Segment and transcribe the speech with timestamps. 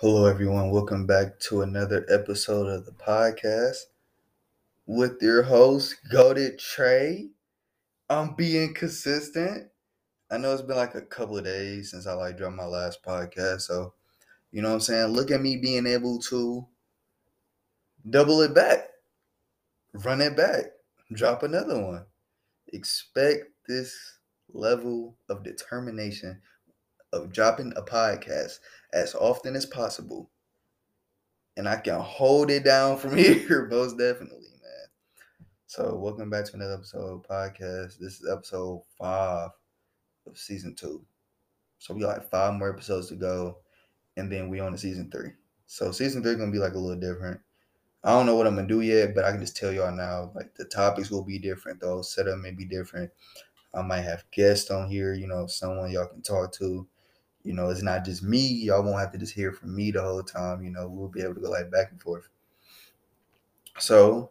[0.00, 0.70] Hello, everyone.
[0.70, 3.76] Welcome back to another episode of the podcast
[4.86, 7.28] with your host, Goaded Trey.
[8.08, 9.68] I'm being consistent.
[10.30, 13.02] I know it's been like a couple of days since I like dropped my last
[13.04, 13.92] podcast, so
[14.52, 15.08] you know what I'm saying.
[15.08, 16.66] Look at me being able to
[18.08, 18.88] double it back,
[19.92, 20.64] run it back,
[21.12, 22.06] drop another one.
[22.72, 23.94] Expect this
[24.50, 26.40] level of determination
[27.12, 28.60] of dropping a podcast
[28.92, 30.30] as often as possible.
[31.56, 34.88] And I can hold it down from here, most definitely, man.
[35.66, 37.98] So, welcome back to another episode podcast.
[37.98, 39.50] This is episode five
[40.26, 41.04] of season two.
[41.78, 43.58] So, we got like five more episodes to go,
[44.16, 45.30] and then we on to season three.
[45.66, 47.40] So, season three gonna be like a little different.
[48.02, 50.32] I don't know what I'm gonna do yet, but I can just tell y'all now,
[50.34, 52.00] like the topics will be different though.
[52.02, 53.10] Setup may be different.
[53.74, 56.88] I might have guests on here, you know, someone y'all can talk to
[57.42, 58.46] you know, it's not just me.
[58.46, 60.62] Y'all won't have to just hear from me the whole time.
[60.62, 62.28] You know, we'll be able to go like back and forth.
[63.78, 64.30] So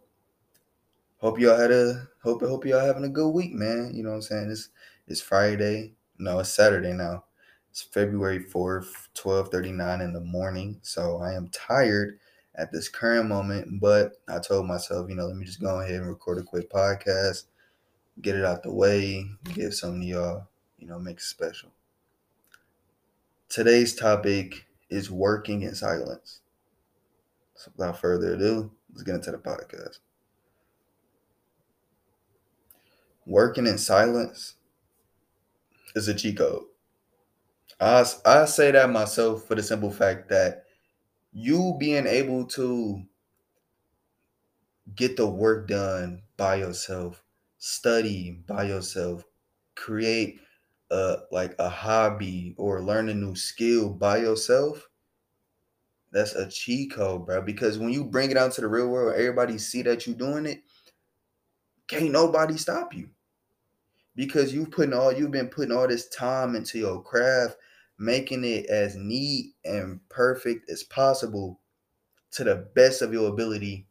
[1.17, 3.91] hope y'all had a hope hope y'all having a good week, man.
[3.93, 4.51] You know what I'm saying?
[4.51, 4.69] It's
[5.07, 5.93] it's Friday.
[6.17, 7.25] No, it's Saturday now.
[7.71, 10.79] It's February 4th, 12:39 in the morning.
[10.81, 12.19] So I am tired
[12.55, 15.95] at this current moment, but I told myself, you know, let me just go ahead
[15.95, 17.45] and record a quick podcast,
[18.21, 21.71] get it out the way, give some of y'all, you know, make it special.
[23.49, 26.41] Today's topic is working in silence.
[27.55, 29.99] So without further ado, let's get into the podcast.
[33.25, 34.55] Working in silence
[35.95, 36.63] is a cheat code.
[37.79, 40.65] I, I say that myself for the simple fact that
[41.33, 43.03] you being able to
[44.95, 47.23] get the work done by yourself,
[47.57, 49.23] study by yourself,
[49.75, 50.39] create
[51.31, 54.89] like a hobby or learn a new skill by yourself,
[56.11, 57.41] that's a cheat code, bro.
[57.41, 60.45] Because when you bring it out to the real world, everybody see that you're doing
[60.45, 60.63] it,
[61.87, 63.09] can't nobody stop you.
[64.15, 67.57] Because you've putting all you've been putting all this time into your craft,
[67.97, 71.59] making it as neat and perfect as possible
[72.31, 73.87] to the best of your ability,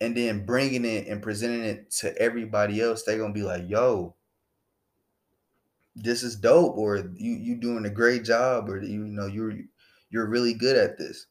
[0.00, 3.02] and then bringing it and presenting it to everybody else.
[3.02, 4.16] They're gonna be like, "Yo,
[5.96, 9.54] this is dope or you you doing a great job or you know you're
[10.10, 11.26] you're really good at this.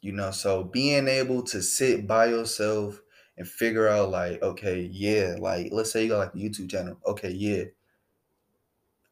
[0.00, 3.00] You know so being able to sit by yourself
[3.36, 6.98] and figure out like okay yeah like let's say you got like a youtube channel.
[7.06, 7.64] Okay yeah.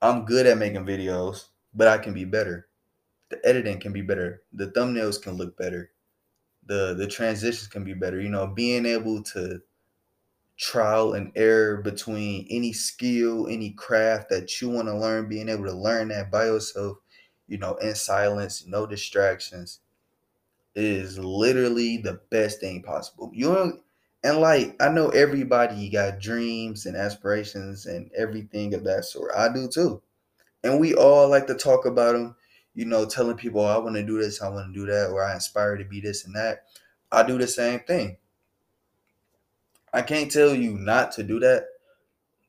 [0.02, 2.68] I'm good at making videos but i can be better.
[3.28, 4.42] The editing can be better.
[4.52, 5.90] The thumbnails can look better.
[6.66, 8.20] The the transitions can be better.
[8.20, 9.60] You know being able to
[10.56, 15.64] trial and error between any skill, any craft that you want to learn, being able
[15.66, 16.98] to learn that by yourself,
[17.46, 19.80] you know, in silence, no distractions,
[20.74, 23.30] is literally the best thing possible.
[23.34, 23.78] You know,
[24.24, 29.32] and like I know everybody got dreams and aspirations and everything of that sort.
[29.36, 30.02] I do too.
[30.64, 32.36] And we all like to talk about them,
[32.74, 35.24] you know, telling people, I want to do this, I want to do that, or
[35.24, 36.64] I inspire to be this and that.
[37.12, 38.18] I do the same thing.
[39.96, 41.68] I can't tell you not to do that,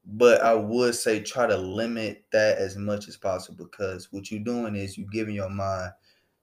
[0.06, 4.41] but I would say try to limit that as much as possible because what you're
[4.41, 5.94] doing is you're giving your mind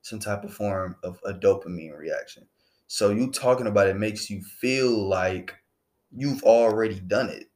[0.01, 2.47] some type of form of a dopamine reaction.
[2.87, 5.55] So you talking about it makes you feel like
[6.11, 7.51] you've already done it.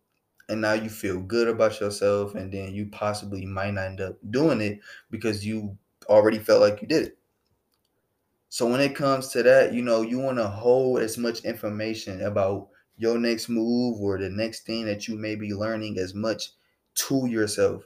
[0.51, 4.17] And now you feel good about yourself, and then you possibly might not end up
[4.31, 7.19] doing it because you already felt like you did it.
[8.51, 12.23] So when it comes to that, you know, you want to hold as much information
[12.23, 16.51] about your next move or the next thing that you may be learning as much
[16.95, 17.85] to yourself.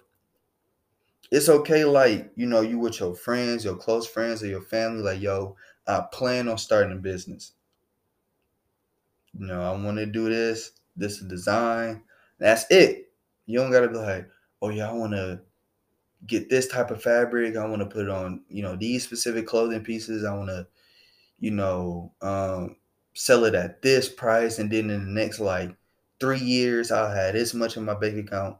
[1.30, 5.02] It's okay, like, you know, you with your friends, your close friends, or your family,
[5.02, 5.56] like, yo,
[5.86, 7.52] I plan on starting a business.
[9.38, 12.02] You know, I want to do this, this is design.
[12.38, 13.12] That's it.
[13.46, 14.28] You don't gotta be like,
[14.60, 15.40] oh yeah, I want to
[16.26, 17.56] get this type of fabric.
[17.56, 20.24] I want to put it on, you know, these specific clothing pieces.
[20.24, 20.66] I want to,
[21.40, 22.76] you know, um,
[23.14, 25.74] sell it at this price, and then in the next like
[26.20, 28.56] three years, I'll have this much in my bank account.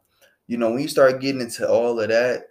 [0.47, 2.49] You know, when you start getting into all of that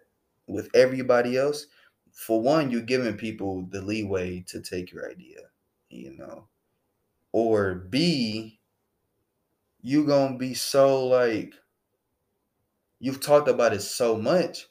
[0.48, 1.68] with everybody else,
[2.13, 5.39] for one, you're giving people the leeway to take your idea,
[5.89, 6.48] you know.
[7.31, 8.59] Or B,
[9.81, 11.53] you're gonna be so like
[13.00, 14.68] you've talked about it so much,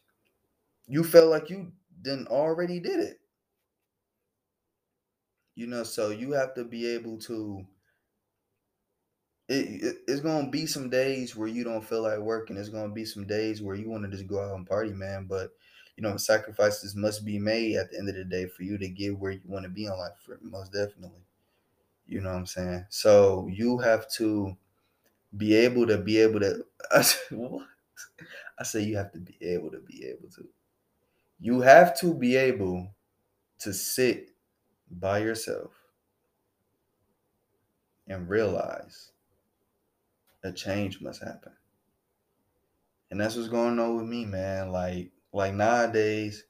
[0.87, 1.73] you felt like you
[2.03, 3.20] didn't already did it.
[5.61, 7.67] You know, so you have to be able to.
[9.47, 12.57] It, it, it's gonna be some days where you don't feel like working.
[12.57, 15.27] It's gonna be some days where you want to just go out and party, man.
[15.29, 15.51] But
[15.97, 18.89] you know, sacrifices must be made at the end of the day for you to
[18.89, 20.15] get where you want to be in life.
[20.25, 21.27] For most definitely,
[22.07, 22.87] you know what I'm saying.
[22.89, 24.57] So you have to
[25.37, 26.65] be able to be able to.
[27.33, 27.67] What
[28.59, 30.49] I say you have to be able to be able to.
[31.39, 32.95] You have to be able
[33.59, 34.30] to sit
[34.91, 35.71] by yourself
[38.09, 39.13] and realize
[40.43, 41.53] a change must happen.
[43.11, 44.71] And that's what's going on with me, man.
[44.71, 46.45] Like, like nowadays,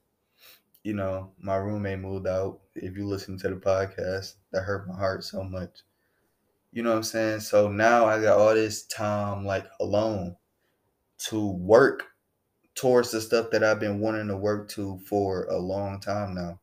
[0.82, 2.60] you know, my roommate moved out.
[2.74, 5.80] If you listen to the podcast, that hurt my heart so much.
[6.72, 7.40] You know what I'm saying?
[7.40, 10.36] So now I got all this time like alone
[11.28, 12.04] to work
[12.74, 16.59] towards the stuff that I've been wanting to work to for a long time now.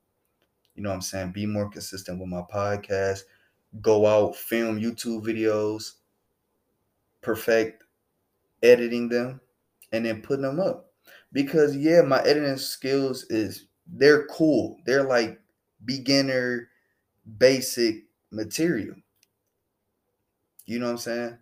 [0.78, 1.32] You know what I'm saying?
[1.32, 3.22] Be more consistent with my podcast,
[3.82, 5.94] go out, film YouTube videos,
[7.22, 7.84] perfect
[8.62, 9.42] editing them,
[9.92, 10.92] and then putting them up.
[11.34, 14.78] Because yeah, my editing skills is they're cool.
[14.86, 15.42] They're like
[15.84, 16.70] beginner
[17.40, 18.96] basic material.
[20.68, 21.38] You know what I'm saying?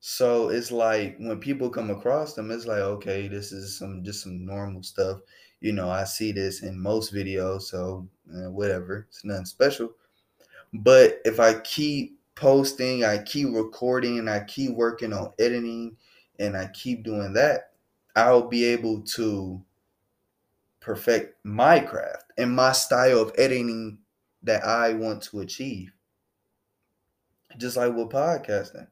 [0.00, 4.22] So it's like when people come across them, it's like, okay, this is some just
[4.24, 5.20] some normal stuff.
[5.60, 9.06] You know, I see this in most videos, so eh, whatever.
[9.08, 9.92] It's nothing special.
[10.72, 15.96] But if I keep posting, I keep recording, and I keep working on editing,
[16.38, 17.72] and I keep doing that,
[18.16, 19.62] I'll be able to
[20.80, 23.98] perfect my craft and my style of editing
[24.42, 25.92] that I want to achieve.
[27.58, 28.86] Just like with podcasting,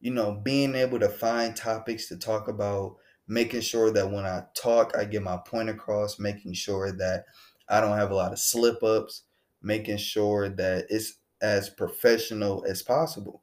[0.00, 2.96] you know, being able to find topics to talk about,
[3.28, 7.24] making sure that when I talk, I get my point across, making sure that
[7.68, 9.22] I don't have a lot of slip ups,
[9.62, 13.42] making sure that it's as professional as possible.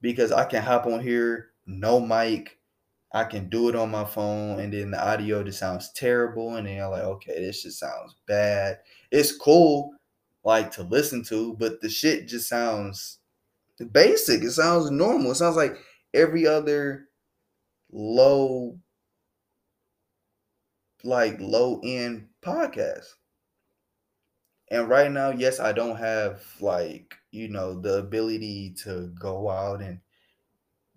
[0.00, 2.58] Because I can hop on here, no mic,
[3.12, 6.66] I can do it on my phone, and then the audio just sounds terrible, and
[6.66, 8.78] then I'm like, okay, this just sounds bad.
[9.10, 9.92] It's cool,
[10.44, 13.18] like to listen to, but the shit just sounds
[13.92, 14.42] basic.
[14.42, 15.30] It sounds normal.
[15.30, 15.76] It sounds like
[16.12, 17.08] every other
[17.90, 18.78] low,
[21.04, 23.14] like low end podcast.
[24.70, 29.82] And right now, yes, I don't have like, you know, the ability to go out
[29.82, 30.00] and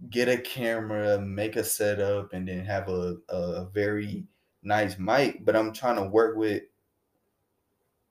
[0.09, 4.27] get a camera, make a setup, and then have a, a very
[4.63, 5.45] nice mic.
[5.45, 6.63] But I'm trying to work with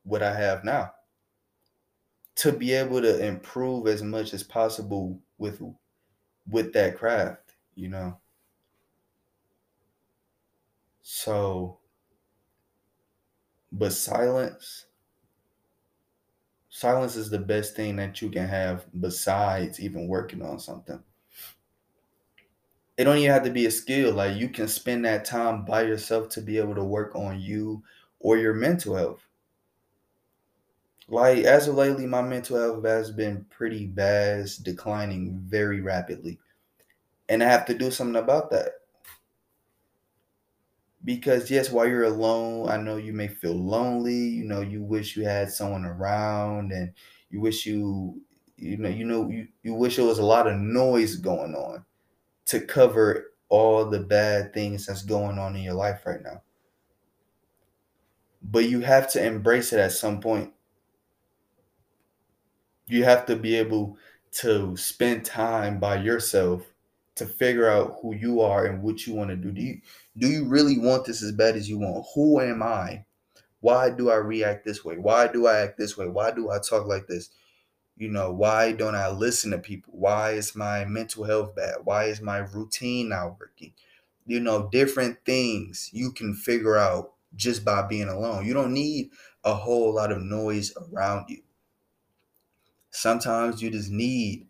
[0.02, 0.94] what I have now
[2.36, 5.60] to be able to improve as much as possible with
[6.48, 8.20] with that craft, you know.
[11.02, 11.79] So
[13.72, 14.86] but silence
[16.70, 21.02] silence is the best thing that you can have besides even working on something.
[22.96, 24.12] It don't even have to be a skill.
[24.14, 27.82] Like you can spend that time by yourself to be able to work on you
[28.20, 29.26] or your mental health
[31.08, 36.38] like as of lately, my mental health has been pretty bad, it's declining very rapidly.
[37.28, 38.79] And I have to do something about that.
[41.04, 45.16] Because yes, while you're alone, I know you may feel lonely, you know, you wish
[45.16, 46.92] you had someone around and
[47.30, 48.22] you wish you
[48.56, 51.86] you know, you know, you, you wish there was a lot of noise going on
[52.46, 56.42] to cover all the bad things that's going on in your life right now.
[58.42, 60.52] But you have to embrace it at some point
[62.86, 63.96] you have to be able
[64.32, 66.69] to spend time by yourself
[67.20, 69.52] to figure out who you are and what you want to do.
[69.52, 69.80] Do you
[70.16, 72.06] do you really want this as bad as you want?
[72.14, 73.04] Who am I?
[73.60, 74.96] Why do I react this way?
[74.96, 76.08] Why do I act this way?
[76.08, 77.30] Why do I talk like this?
[77.96, 79.92] You know, why don't I listen to people?
[79.94, 81.76] Why is my mental health bad?
[81.84, 83.74] Why is my routine not working?
[84.26, 88.46] You know, different things you can figure out just by being alone.
[88.46, 89.10] You don't need
[89.44, 91.42] a whole lot of noise around you.
[92.90, 94.46] Sometimes you just need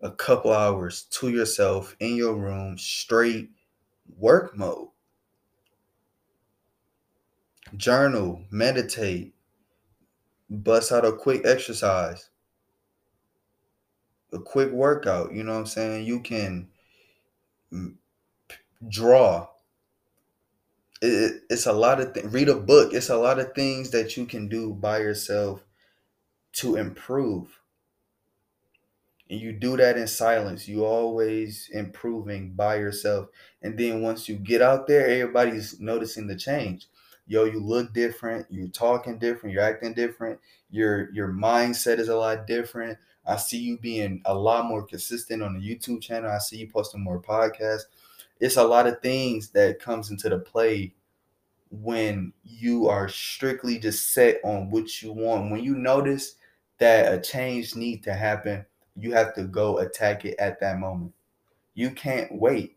[0.00, 3.50] a couple hours to yourself in your room, straight
[4.16, 4.88] work mode.
[7.76, 9.34] Journal, meditate,
[10.48, 12.30] bust out a quick exercise,
[14.32, 15.32] a quick workout.
[15.32, 16.06] You know what I'm saying?
[16.06, 16.68] You can
[18.88, 19.48] draw.
[21.02, 22.32] It, it's a lot of things.
[22.32, 22.92] Read a book.
[22.92, 25.64] It's a lot of things that you can do by yourself
[26.54, 27.59] to improve
[29.30, 33.28] and you do that in silence you always improving by yourself.
[33.62, 36.88] And then once you get out there everybody's noticing the change.
[37.26, 40.38] Yo you look different you're talking different you're acting different
[40.70, 42.98] your your mindset is a lot different.
[43.24, 46.30] I see you being a lot more consistent on the youtube channel.
[46.30, 47.84] I see you posting more podcasts.
[48.40, 50.94] It's a lot of things that comes into the play
[51.70, 55.50] when you are strictly just set on what you want.
[55.50, 56.34] When you notice
[56.78, 58.64] that a change need to happen,
[58.96, 61.12] you have to go attack it at that moment.
[61.74, 62.76] You can't wait.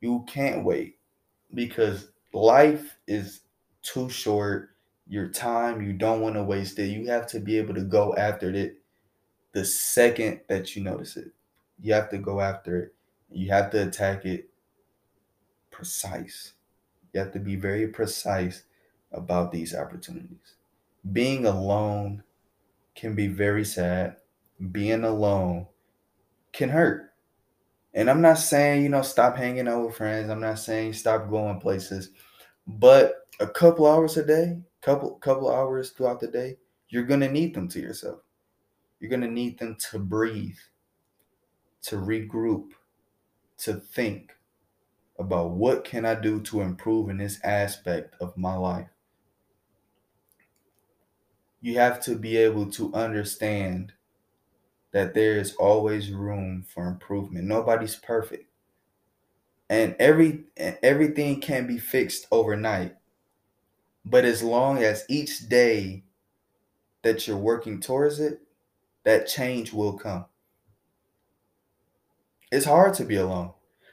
[0.00, 0.96] You can't wait
[1.54, 3.40] because life is
[3.82, 4.70] too short.
[5.08, 6.88] Your time, you don't want to waste it.
[6.88, 8.78] You have to be able to go after it
[9.52, 11.32] the second that you notice it.
[11.80, 12.94] You have to go after it.
[13.30, 14.50] You have to attack it
[15.70, 16.52] precise.
[17.12, 18.64] You have to be very precise
[19.12, 20.54] about these opportunities.
[21.12, 22.22] Being alone
[22.94, 24.16] can be very sad.
[24.72, 25.66] Being alone
[26.52, 27.12] can hurt.
[27.94, 30.30] And I'm not saying, you know, stop hanging out with friends.
[30.30, 32.10] I'm not saying stop going places.
[32.66, 37.30] But a couple hours a day, couple couple hours throughout the day, you're going to
[37.30, 38.20] need them to yourself.
[39.00, 40.58] You're going to need them to breathe,
[41.82, 42.72] to regroup,
[43.58, 44.32] to think
[45.18, 48.88] about what can I do to improve in this aspect of my life.
[51.60, 53.92] You have to be able to understand
[54.98, 57.46] that there is always room for improvement.
[57.46, 58.50] Nobody's perfect.
[59.70, 62.96] And every everything can be fixed overnight.
[64.04, 66.02] But as long as each day
[67.02, 68.40] that you're working towards it,
[69.04, 70.24] that change will come.
[72.50, 73.52] It's hard to be alone,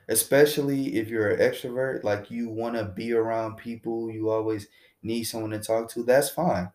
[0.09, 4.69] especially if you're an extrovert, like you want to be around people, you always
[5.03, 6.01] need someone to talk to.
[6.01, 6.71] That's fine.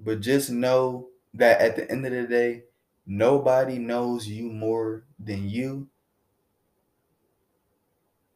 [0.00, 2.64] But just know that at the end of the day,
[3.06, 5.88] nobody knows you more than you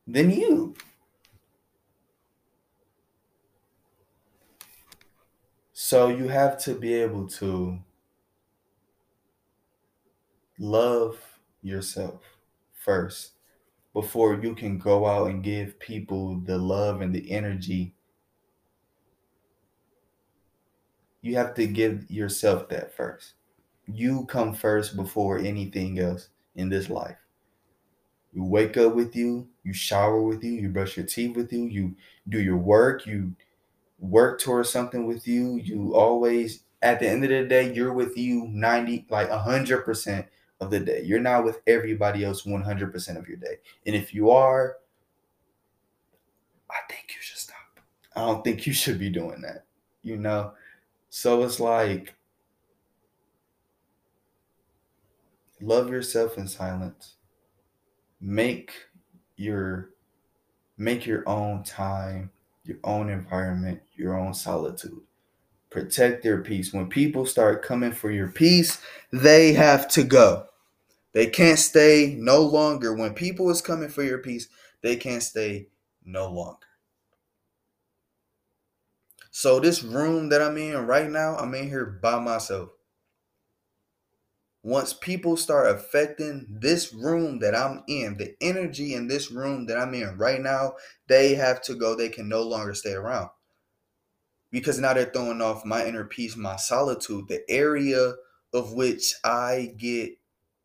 [0.06, 0.74] than you.
[5.72, 7.78] So you have to be able to
[10.58, 11.18] love
[11.62, 12.22] yourself
[12.74, 13.32] first
[13.92, 17.94] before you can go out and give people the love and the energy.
[21.22, 23.34] You have to give yourself that first.
[23.86, 27.16] You come first before anything else in this life.
[28.32, 31.66] You wake up with you, you shower with you, you brush your teeth with you,
[31.66, 31.94] you
[32.28, 33.34] do your work, you
[33.98, 35.58] work towards something with you.
[35.58, 40.26] You always, at the end of the day, you're with you 90, like 100%
[40.60, 41.02] of the day.
[41.04, 43.58] You're not with everybody else 100% of your day.
[43.86, 44.78] And if you are,
[46.70, 47.56] I think you should stop.
[48.16, 49.64] I don't think you should be doing that,
[50.02, 50.54] you know?
[51.14, 52.14] So it's like,
[55.60, 57.16] love yourself in silence.
[58.18, 58.72] Make
[59.36, 59.90] your
[60.78, 62.30] make your own time,
[62.64, 65.02] your own environment, your own solitude
[65.72, 66.72] protect their peace.
[66.72, 68.80] When people start coming for your peace,
[69.12, 70.46] they have to go.
[71.12, 72.94] They can't stay no longer.
[72.94, 74.48] When people is coming for your peace,
[74.82, 75.68] they can't stay
[76.04, 76.66] no longer.
[79.34, 82.68] So this room that I'm in right now, I'm in here by myself.
[84.62, 89.78] Once people start affecting this room that I'm in, the energy in this room that
[89.78, 90.74] I'm in right now,
[91.08, 91.96] they have to go.
[91.96, 93.30] They can no longer stay around.
[94.50, 98.12] Because now they're throwing off my inner peace, my solitude, the area
[98.52, 100.12] of which I get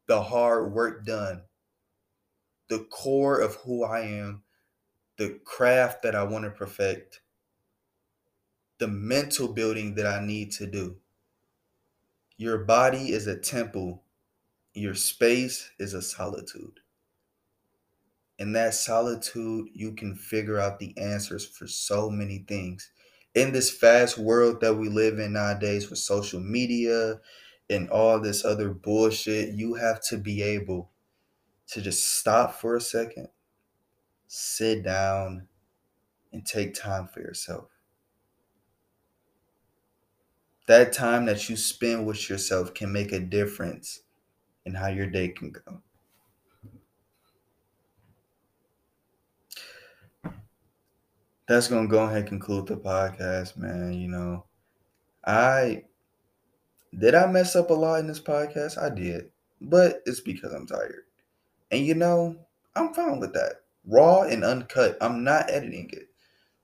[0.07, 1.43] the hard work done,
[2.67, 4.43] the core of who I am,
[5.15, 7.21] the craft that I want to perfect,
[8.79, 10.97] the mental building that I need to do.
[12.37, 14.03] Your body is a temple,
[14.73, 16.79] your space is a solitude.
[18.37, 22.91] In that solitude, you can figure out the answers for so many things.
[23.33, 27.19] In this fast world that we live in nowadays with social media
[27.69, 30.91] and all this other bullshit, you have to be able
[31.69, 33.27] to just stop for a second,
[34.27, 35.47] sit down,
[36.31, 37.76] and take time for yourself.
[40.67, 44.01] That time that you spend with yourself can make a difference
[44.65, 45.81] in how your day can go.
[51.47, 53.93] That's gonna go ahead and conclude the podcast, man.
[53.93, 54.45] You know,
[55.25, 55.85] I
[56.97, 58.77] did I mess up a lot in this podcast?
[58.81, 59.29] I did.
[59.61, 61.05] But it's because I'm tired.
[61.71, 62.37] And you know,
[62.75, 63.61] I'm fine with that.
[63.85, 64.97] Raw and uncut.
[65.01, 66.09] I'm not editing it.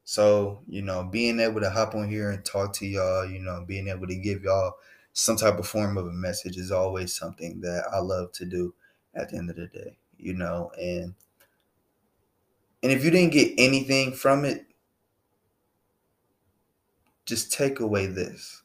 [0.05, 3.63] So, you know, being able to hop on here and talk to y'all, you know,
[3.65, 4.75] being able to give y'all
[5.13, 8.73] some type of form of a message is always something that I love to do
[9.15, 11.13] at the end of the day, you know, and
[12.81, 14.65] and if you didn't get anything from it,
[17.25, 18.63] just take away this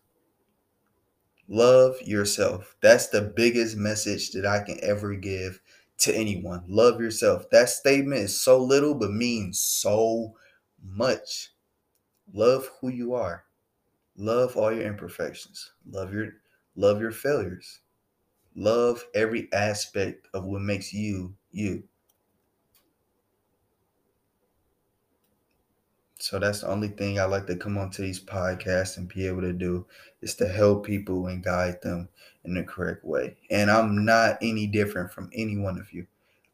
[1.49, 2.77] love yourself.
[2.81, 5.61] That's the biggest message that I can ever give
[5.99, 6.63] to anyone.
[6.69, 7.49] Love yourself.
[7.51, 10.35] That statement is so little but means so
[10.83, 11.51] much.
[12.33, 13.45] Love who you are.
[14.17, 15.73] Love all your imperfections.
[15.91, 16.29] Love your
[16.77, 17.81] love your failures.
[18.55, 21.85] Love every aspect of what makes you you.
[26.21, 29.43] So that's the only thing I like to come onto these podcasts and be able
[29.43, 29.87] to do
[30.21, 32.09] is to help people and guide them
[32.45, 33.37] in the correct way.
[33.51, 36.09] And I'm not any different from any one of you.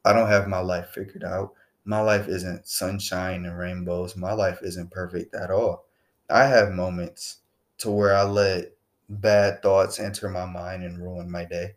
[0.05, 1.53] I don't have my life figured out.
[1.85, 4.15] My life isn't sunshine and rainbows.
[4.15, 5.85] My life isn't perfect at all.
[6.29, 7.37] I have moments
[7.77, 8.73] to where I let
[9.07, 11.75] bad thoughts enter my mind and ruin my day.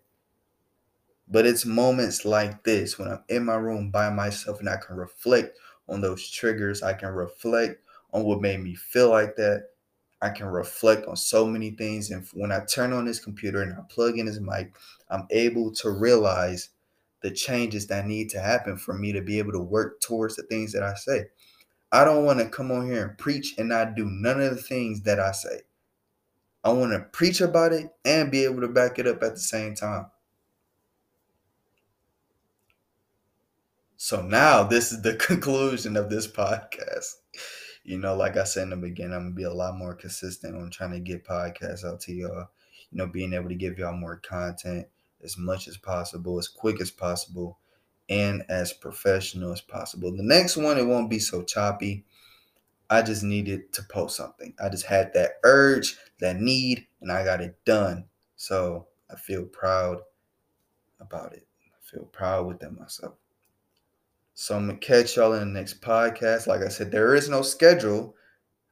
[1.29, 4.97] But it's moments like this when I'm in my room by myself and I can
[4.97, 6.83] reflect on those triggers.
[6.83, 7.83] I can reflect
[8.15, 9.69] on what made me feel like that.
[10.23, 12.11] I can reflect on so many things.
[12.11, 14.73] And when I turn on this computer and I plug in this mic,
[15.11, 16.71] I'm able to realize
[17.21, 20.43] the changes that need to happen for me to be able to work towards the
[20.45, 21.25] things that I say.
[21.91, 24.63] I don't want to come on here and preach and not do none of the
[24.63, 25.63] things that I say.
[26.63, 29.41] I want to preach about it and be able to back it up at the
[29.41, 30.07] same time.
[33.97, 37.15] So now this is the conclusion of this podcast.
[37.85, 40.57] You know, like I said in the beginning, I'm gonna be a lot more consistent
[40.57, 42.49] on trying to get podcasts out to y'all.
[42.91, 44.87] You know, being able to give y'all more content
[45.23, 47.59] as much as possible, as quick as possible,
[48.09, 50.11] and as professional as possible.
[50.15, 52.05] The next one, it won't be so choppy.
[52.91, 54.55] I just needed to post something.
[54.63, 58.07] I just had that urge, that need, and I got it done.
[58.37, 59.99] So I feel proud
[61.01, 61.47] about it.
[61.67, 63.15] I feel proud within myself.
[64.35, 66.47] So I'm gonna catch y'all in the next podcast.
[66.47, 68.15] Like I said, there is no schedule.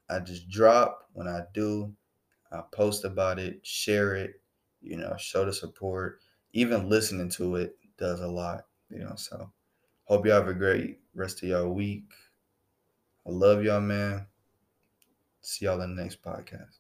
[0.09, 1.93] I just drop when I do.
[2.53, 4.41] I post about it, share it,
[4.81, 6.21] you know, show the support.
[6.57, 9.15] Even listening to it does a lot, you know.
[9.17, 9.53] So
[10.05, 12.11] hope y'all have a great rest of your week.
[13.27, 14.27] I love y'all, man.
[15.43, 16.79] See y'all in the next podcast.